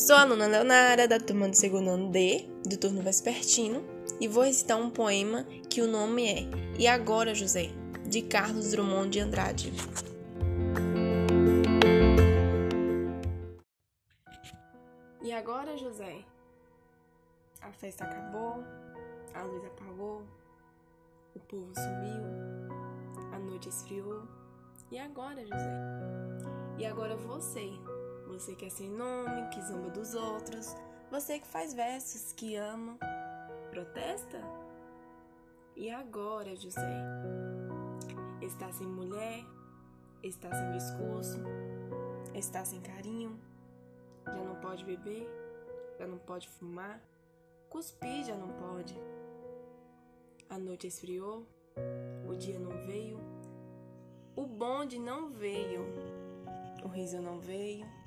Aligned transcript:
Sou 0.00 0.16
a 0.16 0.22
aluna 0.22 0.46
Leonara, 0.46 1.06
da 1.06 1.20
turma 1.20 1.46
do 1.46 1.54
segundo 1.54 1.90
ano 1.90 2.10
D, 2.10 2.48
do 2.66 2.78
turno 2.78 3.02
vespertino, 3.02 3.84
e 4.18 4.26
vou 4.26 4.44
recitar 4.44 4.78
um 4.78 4.88
poema 4.88 5.44
que 5.68 5.82
o 5.82 5.86
nome 5.86 6.26
é 6.26 6.48
E 6.78 6.86
Agora, 6.86 7.34
José, 7.34 7.68
de 8.08 8.22
Carlos 8.22 8.70
Drummond 8.70 9.10
de 9.10 9.20
Andrade. 9.20 9.70
E 15.22 15.30
agora, 15.34 15.76
José? 15.76 16.24
A 17.60 17.70
festa 17.70 18.04
acabou, 18.04 18.64
a 19.34 19.42
luz 19.42 19.62
apagou, 19.66 20.22
o 21.36 21.40
povo 21.40 21.70
sumiu, 21.74 22.24
a 23.34 23.38
noite 23.38 23.68
esfriou. 23.68 24.22
E 24.90 24.98
agora, 24.98 25.42
José? 25.44 25.70
E 26.78 26.86
agora 26.86 27.14
você? 27.16 27.70
Você 28.40 28.54
que 28.54 28.64
é 28.64 28.70
sem 28.70 28.88
nome, 28.88 29.50
que 29.50 29.60
zomba 29.60 29.90
dos 29.90 30.14
outros, 30.14 30.74
você 31.10 31.38
que 31.38 31.46
faz 31.46 31.74
versos 31.74 32.32
que 32.32 32.56
ama, 32.56 32.98
protesta? 33.70 34.40
E 35.76 35.90
agora, 35.90 36.56
José? 36.56 37.04
Está 38.40 38.72
sem 38.72 38.86
mulher, 38.86 39.44
está 40.22 40.50
sem 40.54 40.72
discurso, 40.72 41.38
está 42.34 42.64
sem 42.64 42.80
carinho, 42.80 43.38
já 44.24 44.42
não 44.42 44.58
pode 44.58 44.86
beber, 44.86 45.28
já 45.98 46.06
não 46.06 46.16
pode 46.16 46.48
fumar, 46.48 46.98
cuspir 47.68 48.24
já 48.24 48.34
não 48.34 48.48
pode. 48.54 48.98
A 50.48 50.58
noite 50.58 50.86
esfriou, 50.86 51.46
o 52.26 52.34
dia 52.34 52.58
não 52.58 52.86
veio, 52.86 53.20
o 54.34 54.46
bonde 54.46 54.98
não 54.98 55.28
veio, 55.28 55.84
o 56.82 56.88
riso 56.88 57.20
não 57.20 57.38
veio, 57.38 57.99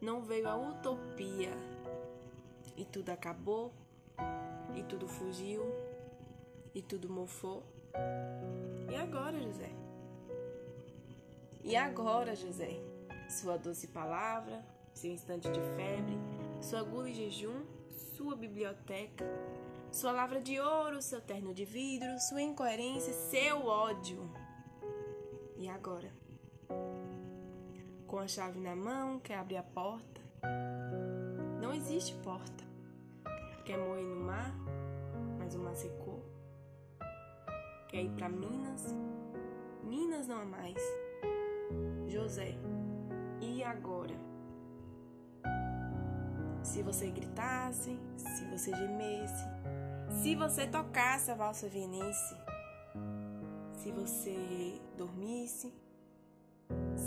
não 0.00 0.22
veio 0.22 0.48
a 0.48 0.56
utopia. 0.56 1.52
E 2.76 2.84
tudo 2.84 3.10
acabou, 3.10 3.72
e 4.74 4.82
tudo 4.84 5.08
fugiu, 5.08 5.64
e 6.74 6.80
tudo 6.82 7.08
mofou. 7.08 7.64
E 8.90 8.94
agora, 8.94 9.40
José? 9.40 9.70
E 11.64 11.76
agora, 11.76 12.36
José? 12.36 12.80
Sua 13.28 13.58
doce 13.58 13.88
palavra, 13.88 14.64
seu 14.94 15.10
instante 15.10 15.50
de 15.50 15.60
febre, 15.76 16.16
sua 16.60 16.82
gula 16.82 17.10
e 17.10 17.14
jejum, 17.14 17.64
sua 18.16 18.36
biblioteca, 18.36 19.24
sua 19.90 20.12
lavra 20.12 20.40
de 20.40 20.58
ouro, 20.60 21.02
seu 21.02 21.20
terno 21.20 21.52
de 21.52 21.64
vidro, 21.64 22.18
sua 22.20 22.42
incoerência, 22.42 23.12
seu 23.12 23.66
ódio. 23.66 24.30
E 25.56 25.68
agora? 25.68 26.10
Com 28.08 28.18
a 28.20 28.26
chave 28.26 28.58
na 28.58 28.74
mão, 28.74 29.20
quer 29.20 29.36
abrir 29.36 29.58
a 29.58 29.62
porta? 29.62 30.22
Não 31.60 31.74
existe 31.74 32.14
porta. 32.24 32.64
Quer 33.66 33.76
morrer 33.76 34.02
no 34.02 34.16
mar, 34.16 34.50
mas 35.38 35.54
o 35.54 35.58
mar 35.58 35.76
secou. 35.76 36.24
Quer 37.86 38.04
ir 38.04 38.10
para 38.12 38.30
Minas? 38.30 38.94
Minas 39.84 40.26
não 40.26 40.40
há 40.40 40.44
mais. 40.46 40.82
José, 42.06 42.54
e 43.42 43.62
agora? 43.62 44.14
Se 46.62 46.82
você 46.82 47.10
gritasse, 47.10 48.00
se 48.16 48.44
você 48.46 48.74
gemesse, 48.74 49.44
se 50.22 50.34
você 50.34 50.66
tocasse 50.66 51.30
a 51.30 51.34
valsa 51.34 51.68
vienense, 51.68 52.34
se 53.74 53.92
você 53.92 54.80
dormisse, 54.96 55.70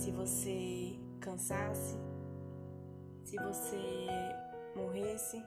se 0.01 0.09
você 0.09 0.99
cansasse, 1.19 1.95
se 3.23 3.37
você 3.37 4.07
morresse. 4.75 5.45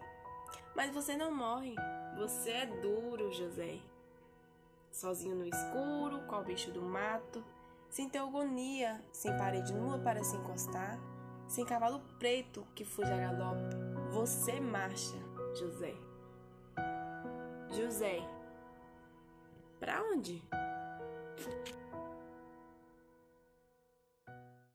Mas 0.77 0.95
você 0.95 1.17
não 1.17 1.35
morre, 1.35 1.75
você 2.17 2.51
é 2.51 2.67
duro, 2.67 3.33
José. 3.33 3.81
Sozinho 4.93 5.35
no 5.35 5.45
escuro, 5.45 6.21
qual 6.29 6.45
bicho 6.45 6.71
do 6.71 6.81
mato, 6.81 7.45
sem 7.91 8.09
ter 8.09 8.19
agonia, 8.19 9.05
sem 9.11 9.37
parede 9.37 9.75
nua 9.75 9.99
para 9.99 10.23
se 10.23 10.37
encostar, 10.37 11.01
sem 11.49 11.67
cavalo 11.67 12.01
preto 12.21 12.65
que 12.77 12.85
fuja 12.85 13.13
a 13.13 13.33
galope. 13.33 13.75
Você 14.13 14.61
marcha, 14.61 15.17
José. 15.59 15.95
José, 17.73 18.21
para 19.81 20.01
onde? 20.05 20.41